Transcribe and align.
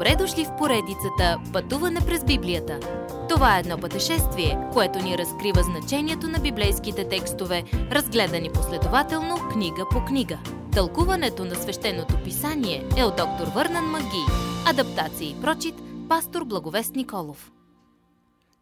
Добре 0.00 0.16
дошли 0.16 0.44
в 0.44 0.56
поредицата 0.56 1.42
Пътуване 1.52 2.00
през 2.06 2.24
Библията. 2.24 2.80
Това 3.28 3.56
е 3.56 3.60
едно 3.60 3.78
пътешествие, 3.78 4.58
което 4.72 4.98
ни 4.98 5.18
разкрива 5.18 5.62
значението 5.62 6.28
на 6.28 6.38
библейските 6.38 7.08
текстове, 7.08 7.64
разгледани 7.72 8.52
последователно 8.52 9.48
книга 9.52 9.86
по 9.90 10.04
книга. 10.04 10.38
Тълкуването 10.72 11.44
на 11.44 11.54
свещеното 11.54 12.22
писание 12.24 12.88
е 12.96 13.04
от 13.04 13.16
доктор 13.16 13.46
Върнан 13.54 13.84
Маги. 13.84 14.24
Адаптация 14.66 15.30
и 15.30 15.40
прочит, 15.40 15.74
пастор 16.08 16.44
Благовест 16.44 16.94
Николов. 16.94 17.52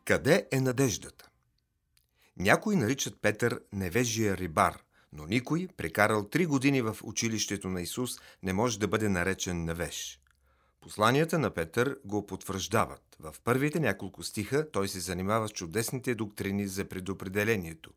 Къде 0.04 0.46
е 0.52 0.60
надеждата? 0.60 1.28
Някои 2.36 2.76
наричат 2.76 3.14
Петър 3.22 3.60
невежия 3.72 4.36
рибар, 4.36 4.78
но 5.12 5.26
никой, 5.26 5.68
прекарал 5.76 6.28
три 6.28 6.46
години 6.46 6.82
в 6.82 6.96
училището 7.02 7.68
на 7.68 7.82
Исус, 7.82 8.10
не 8.42 8.52
може 8.52 8.78
да 8.78 8.88
бъде 8.88 9.08
наречен 9.08 9.64
невеж. 9.64 10.20
Посланията 10.80 11.38
на 11.38 11.50
Петър 11.50 11.98
го 12.04 12.26
потвърждават. 12.26 13.16
В 13.20 13.34
първите 13.44 13.80
няколко 13.80 14.22
стиха 14.22 14.70
той 14.70 14.88
се 14.88 15.00
занимава 15.00 15.48
с 15.48 15.52
чудесните 15.52 16.14
доктрини 16.14 16.66
за 16.66 16.84
предопределението, 16.84 17.90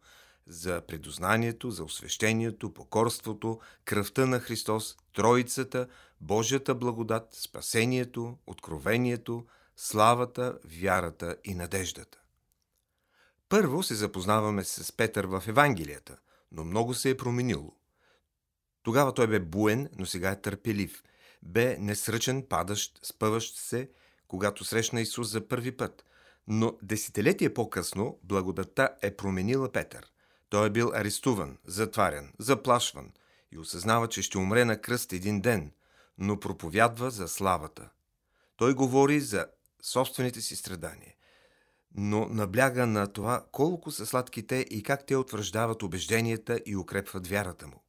за 0.47 0.81
предознанието, 0.87 1.71
за 1.71 1.83
освещението, 1.83 2.73
покорството, 2.73 3.59
кръвта 3.85 4.25
на 4.25 4.39
Христос, 4.39 4.97
Троицата, 5.13 5.87
Божията 6.21 6.75
благодат, 6.75 7.27
спасението, 7.31 8.37
откровението, 8.47 9.45
славата, 9.75 10.59
вярата 10.65 11.35
и 11.43 11.55
надеждата. 11.55 12.21
Първо 13.49 13.83
се 13.83 13.95
запознаваме 13.95 14.63
с 14.63 14.97
Петър 14.97 15.25
в 15.25 15.43
Евангелията, 15.47 16.17
но 16.51 16.63
много 16.63 16.93
се 16.93 17.09
е 17.09 17.17
променило. 17.17 17.75
Тогава 18.83 19.13
той 19.13 19.27
бе 19.27 19.39
буен, 19.39 19.89
но 19.97 20.05
сега 20.05 20.31
е 20.31 20.41
търпелив– 20.41 21.03
бе 21.43 21.77
несръчен, 21.79 22.45
падащ, 22.49 22.99
спъващ 23.03 23.57
се, 23.57 23.89
когато 24.27 24.63
срещна 24.63 25.01
Исус 25.01 25.31
за 25.31 25.47
първи 25.47 25.77
път. 25.77 26.05
Но 26.47 26.77
десетилетие 26.81 27.53
по-късно 27.53 28.19
благодата 28.23 28.89
е 29.01 29.15
променила 29.15 29.71
Петър. 29.71 30.11
Той 30.49 30.67
е 30.67 30.69
бил 30.69 30.91
арестуван, 30.93 31.57
затварян, 31.65 32.31
заплашван 32.39 33.11
и 33.51 33.57
осъзнава, 33.57 34.07
че 34.07 34.21
ще 34.21 34.37
умре 34.37 34.65
на 34.65 34.81
кръст 34.81 35.13
един 35.13 35.41
ден, 35.41 35.71
но 36.17 36.39
проповядва 36.39 37.11
за 37.11 37.27
славата. 37.27 37.89
Той 38.57 38.73
говори 38.73 39.19
за 39.19 39.45
собствените 39.81 40.41
си 40.41 40.55
страдания, 40.55 41.13
но 41.95 42.25
набляга 42.25 42.87
на 42.87 43.07
това 43.07 43.45
колко 43.51 43.91
са 43.91 44.05
сладките 44.05 44.55
и 44.69 44.83
как 44.83 45.05
те 45.05 45.15
утвърждават 45.15 45.83
убежденията 45.83 46.59
и 46.65 46.75
укрепват 46.75 47.27
вярата 47.27 47.67
му. 47.67 47.83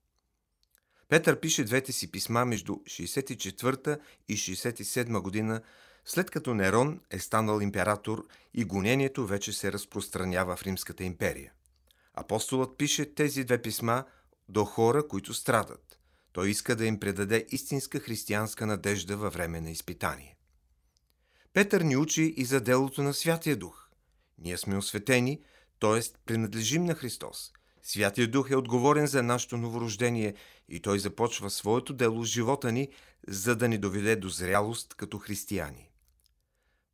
Петър 1.12 1.40
пише 1.40 1.64
двете 1.64 1.92
си 1.92 2.10
писма 2.10 2.44
между 2.44 2.72
64 2.72 4.00
и 4.28 4.36
67 4.36 5.20
година, 5.20 5.62
след 6.04 6.30
като 6.30 6.54
Нерон 6.54 7.00
е 7.10 7.18
станал 7.18 7.60
император 7.60 8.26
и 8.54 8.64
гонението 8.64 9.26
вече 9.26 9.52
се 9.52 9.72
разпространява 9.72 10.56
в 10.56 10.62
Римската 10.62 11.04
империя. 11.04 11.52
Апостолът 12.14 12.78
пише 12.78 13.14
тези 13.14 13.44
две 13.44 13.62
писма 13.62 14.04
до 14.48 14.64
хора, 14.64 15.08
които 15.08 15.34
страдат. 15.34 15.98
Той 16.32 16.50
иска 16.50 16.76
да 16.76 16.86
им 16.86 17.00
предаде 17.00 17.46
истинска 17.50 18.00
християнска 18.00 18.66
надежда 18.66 19.16
във 19.16 19.34
време 19.34 19.60
на 19.60 19.70
изпитание. 19.70 20.36
Петър 21.52 21.80
ни 21.80 21.96
учи 21.96 22.34
и 22.36 22.44
за 22.44 22.60
делото 22.60 23.02
на 23.02 23.14
Святия 23.14 23.56
Дух. 23.56 23.88
Ние 24.38 24.58
сме 24.58 24.76
осветени, 24.76 25.40
т.е. 25.80 26.00
принадлежим 26.26 26.84
на 26.84 26.94
Христос– 26.94 27.52
Святия 27.82 28.28
Дух 28.28 28.50
е 28.50 28.56
отговорен 28.56 29.06
за 29.06 29.22
нашето 29.22 29.56
новорождение 29.56 30.34
и 30.68 30.80
Той 30.80 30.98
започва 30.98 31.50
своето 31.50 31.92
дело 31.92 32.24
с 32.24 32.28
живота 32.28 32.72
ни, 32.72 32.88
за 33.28 33.56
да 33.56 33.68
ни 33.68 33.78
доведе 33.78 34.16
до 34.16 34.28
зрялост 34.28 34.94
като 34.94 35.18
християни. 35.18 35.90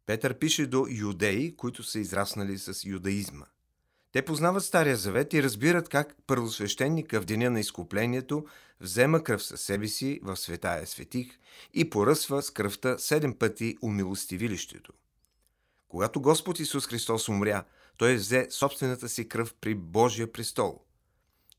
Петър 0.06 0.38
пише 0.38 0.66
до 0.66 0.86
юдеи, 0.90 1.56
които 1.56 1.82
са 1.82 1.98
израснали 1.98 2.58
с 2.58 2.84
юдаизма. 2.84 3.46
Те 4.12 4.24
познават 4.24 4.64
Стария 4.64 4.96
Завет 4.96 5.34
и 5.34 5.42
разбират 5.42 5.88
как 5.88 6.16
първосвещеника 6.26 7.20
в 7.20 7.24
деня 7.24 7.50
на 7.50 7.60
изкуплението 7.60 8.46
взема 8.80 9.24
кръв 9.24 9.42
със 9.42 9.60
себе 9.60 9.88
си 9.88 10.20
в 10.22 10.36
светая 10.36 10.86
светих 10.86 11.38
и 11.74 11.90
поръсва 11.90 12.42
с 12.42 12.50
кръвта 12.50 12.98
седем 12.98 13.34
пъти 13.34 13.76
умилостивилището. 13.82 14.92
Когато 15.88 16.20
Господ 16.20 16.60
Исус 16.60 16.86
Христос 16.86 17.28
умря, 17.28 17.64
той 17.98 18.14
взе 18.14 18.46
собствената 18.50 19.08
си 19.08 19.28
кръв 19.28 19.54
при 19.54 19.74
Божия 19.74 20.32
престол 20.32 20.84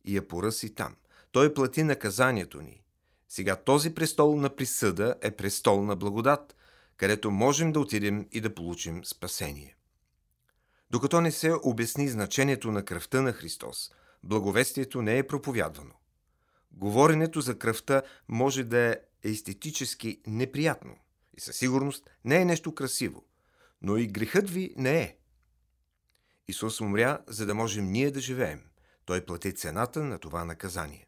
и 0.06 0.16
я 0.16 0.28
поръси 0.28 0.76
там. 0.76 0.96
Той 1.32 1.54
плати 1.54 1.84
наказанието 1.84 2.62
ни. 2.62 2.84
Сега 3.28 3.56
този 3.56 3.94
престол 3.94 4.36
на 4.36 4.56
присъда 4.56 5.16
е 5.22 5.32
престол 5.32 5.84
на 5.84 5.96
благодат, 5.96 6.56
където 6.98 7.32
можем 7.32 7.72
да 7.72 7.80
отидем 7.80 8.28
и 8.32 8.42
да 8.42 8.56
получим 8.56 9.06
спасение. 9.06 9.76
Докато 10.92 11.22
не 11.22 11.32
се 11.32 11.54
обясни 11.64 12.08
значението 12.08 12.72
на 12.72 12.86
кръвта 12.86 13.22
на 13.22 13.34
Христос, 13.34 13.92
благовестието 14.24 15.02
не 15.02 15.18
е 15.18 15.28
проповядвано. 15.28 15.94
Говоренето 16.72 17.42
за 17.42 17.60
кръвта 17.60 18.02
може 18.28 18.64
да 18.64 18.80
е 18.80 18.98
естетически 19.24 20.22
неприятно 20.28 20.96
и 21.38 21.42
със 21.42 21.58
сигурност 21.58 22.10
не 22.26 22.42
е 22.42 22.46
нещо 22.46 22.76
красиво, 22.76 23.26
но 23.82 23.98
и 23.98 24.08
грехът 24.08 24.50
ви 24.50 24.74
не 24.78 25.02
е. 25.02 25.19
Исус 26.50 26.82
умря, 26.82 27.20
за 27.28 27.46
да 27.46 27.56
можем 27.56 27.92
ние 27.92 28.12
да 28.12 28.20
живеем. 28.20 28.62
Той 29.06 29.26
плати 29.26 29.56
цената 29.56 30.04
на 30.04 30.20
това 30.20 30.46
наказание. 30.46 31.08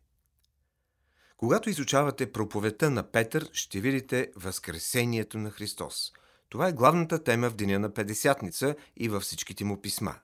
Когато 1.38 1.70
изучавате 1.70 2.32
проповедта 2.32 2.90
на 2.90 3.12
Петър, 3.12 3.50
ще 3.54 3.80
видите 3.80 4.32
Възкресението 4.36 5.38
на 5.38 5.52
Христос. 5.52 6.12
Това 6.50 6.68
е 6.68 6.74
главната 6.74 7.24
тема 7.24 7.50
в 7.50 7.56
Деня 7.56 7.80
на 7.80 7.94
Педесятница 7.94 8.76
и 8.98 9.10
във 9.10 9.24
всичките 9.24 9.64
му 9.64 9.82
писма. 9.82 10.16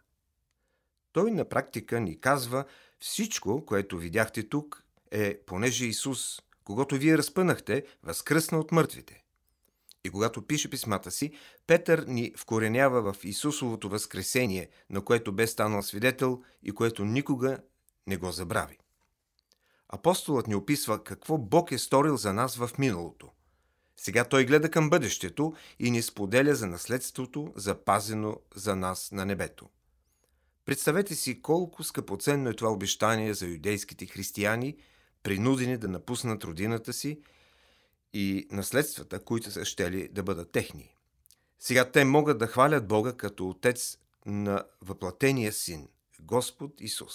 Той 1.12 1.32
на 1.32 1.50
практика 1.50 2.00
ни 2.00 2.20
казва, 2.20 2.66
всичко, 3.00 3.66
което 3.66 3.98
видяхте 3.98 4.50
тук, 4.50 4.84
е 5.12 5.40
понеже 5.46 5.86
Исус, 5.86 6.42
когато 6.64 6.96
вие 6.96 7.18
разпънахте, 7.18 7.86
възкръсна 8.04 8.60
от 8.60 8.72
мъртвите. 8.72 9.24
И 10.08 10.10
когато 10.10 10.42
пише 10.42 10.70
писмата 10.70 11.12
си, 11.12 11.32
Петър 11.68 12.06
ни 12.08 12.34
вкоренява 12.38 13.14
в 13.14 13.26
Исусовото 13.26 13.90
възкресение, 13.90 14.70
на 14.90 15.02
което 15.02 15.32
бе 15.32 15.48
станал 15.48 15.82
свидетел 15.82 16.42
и 16.64 16.72
което 16.72 17.06
никога 17.06 17.58
не 18.08 18.18
го 18.18 18.32
забрави. 18.32 18.78
Апостолът 19.90 20.48
ни 20.48 20.56
описва 20.56 21.04
какво 21.04 21.38
Бог 21.38 21.72
е 21.72 21.78
сторил 21.78 22.18
за 22.18 22.34
нас 22.34 22.56
в 22.56 22.70
миналото. 22.80 23.30
Сега 23.98 24.26
той 24.26 24.46
гледа 24.46 24.72
към 24.72 24.90
бъдещето 24.90 25.54
и 25.80 25.92
ни 25.92 26.02
споделя 26.02 26.56
за 26.56 26.68
наследството, 26.68 27.54
запазено 27.56 28.38
за 28.56 28.76
нас 28.76 29.12
на 29.12 29.26
небето. 29.26 29.70
Представете 30.66 31.16
си 31.16 31.42
колко 31.42 31.84
скъпоценно 31.84 32.50
е 32.50 32.54
това 32.54 32.72
обещание 32.72 33.34
за 33.34 33.48
юдейските 33.48 34.06
християни, 34.06 34.78
принудени 35.24 35.78
да 35.78 35.88
напуснат 35.88 36.44
родината 36.44 36.94
си 36.94 37.22
и 38.14 38.48
наследствата, 38.52 39.20
които 39.20 39.52
са 39.52 39.66
щели 39.66 40.08
да 40.08 40.24
бъдат 40.24 40.52
техни. 40.52 40.96
Сега 41.60 41.92
те 41.92 42.06
могат 42.06 42.38
да 42.38 42.48
хвалят 42.48 42.88
Бога 42.88 43.14
като 43.14 43.50
Отец 43.50 43.98
на 44.26 44.64
въплатения 44.82 45.54
Син, 45.54 45.88
Господ 46.20 46.82
Исус. 46.82 47.14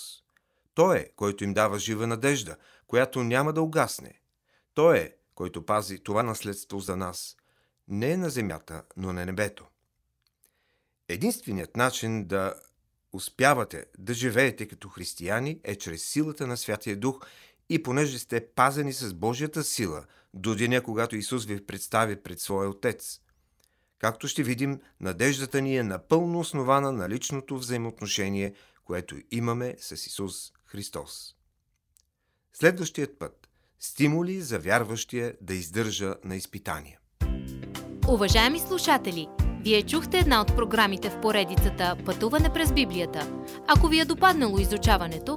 Той 0.75 0.99
е, 0.99 1.09
който 1.17 1.45
им 1.45 1.55
дава 1.55 1.79
жива 1.79 2.07
надежда, 2.07 2.57
която 2.87 3.25
няма 3.25 3.53
да 3.53 3.63
угасне. 3.63 4.21
Той 4.75 4.99
е, 4.99 5.13
който 5.35 5.67
пази 5.67 5.99
това 5.99 6.23
наследство 6.23 6.81
за 6.81 6.97
нас, 6.97 7.37
не 7.89 8.17
на 8.17 8.31
земята, 8.31 8.83
но 8.97 9.13
на 9.13 9.27
небето. 9.27 9.67
Единственият 11.09 11.77
начин 11.77 12.25
да 12.25 12.55
успявате 13.13 13.87
да 13.99 14.15
живеете 14.15 14.69
като 14.69 14.89
християни 14.89 15.61
е 15.65 15.77
чрез 15.77 16.05
силата 16.05 16.47
на 16.47 16.57
Святия 16.57 16.97
Дух 16.97 17.27
и 17.75 17.83
понеже 17.83 18.19
сте 18.19 18.47
пазени 18.47 18.93
с 18.93 19.15
Божията 19.15 19.65
сила 19.65 20.05
до 20.35 20.55
деня, 20.55 20.83
когато 20.83 21.17
Исус 21.17 21.45
ви 21.45 21.67
представи 21.67 22.23
пред 22.23 22.41
своя 22.41 22.69
Отец. 22.69 23.21
Както 23.99 24.29
ще 24.29 24.43
видим, 24.43 24.81
надеждата 25.01 25.61
ни 25.61 25.77
е 25.77 25.83
напълно 25.83 26.41
основана 26.41 26.93
на 26.93 27.09
личното 27.09 27.59
взаимоотношение, 27.59 28.55
което 28.85 29.17
имаме 29.31 29.77
с 29.81 30.07
Исус 30.07 30.53
Христос. 30.65 31.35
Следващият 32.53 33.19
път– 33.19 33.49
стимули 33.81 34.41
за 34.41 34.59
вярващия 34.59 35.35
да 35.41 35.55
издържа 35.55 36.15
на 36.25 36.37
изпитания. 36.37 36.99
Уважаеми 38.09 38.59
слушатели! 38.59 39.29
Вие 39.65 39.83
чухте 39.83 40.19
една 40.19 40.41
от 40.41 40.57
програмите 40.57 41.11
в 41.11 41.21
поредицата 41.21 41.97
Пътуване 42.05 42.53
през 42.53 42.73
Библията. 42.73 43.45
Ако 43.69 43.89
ви 43.89 44.01
е 44.01 44.05
допаднало 44.05 44.59
изучаването, 44.59 45.37